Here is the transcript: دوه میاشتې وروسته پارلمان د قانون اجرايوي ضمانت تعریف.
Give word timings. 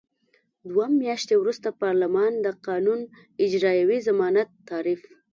دوه 0.69 0.85
میاشتې 1.01 1.33
وروسته 1.37 1.67
پارلمان 1.81 2.31
د 2.45 2.47
قانون 2.67 2.99
اجرايوي 3.45 3.99
ضمانت 4.07 4.49
تعریف. 4.69 5.01